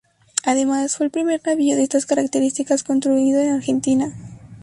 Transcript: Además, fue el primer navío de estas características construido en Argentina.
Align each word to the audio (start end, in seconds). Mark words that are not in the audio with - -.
Además, 0.43 0.95
fue 0.97 1.05
el 1.05 1.11
primer 1.11 1.41
navío 1.45 1.75
de 1.75 1.83
estas 1.83 2.07
características 2.07 2.81
construido 2.81 3.39
en 3.39 3.51
Argentina. 3.53 4.11